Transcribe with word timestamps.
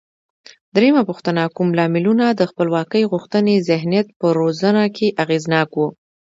درېمه 0.75 1.01
پوښتنه: 1.09 1.41
کوم 1.55 1.69
لاملونه 1.79 2.25
د 2.31 2.41
خپلواکۍ 2.51 3.03
غوښتنې 3.11 3.55
ذهنیت 3.69 4.07
په 4.19 4.27
روزنه 4.39 4.83
کې 4.95 5.07
اغېزناک 5.23 5.69
و؟ 5.77 5.83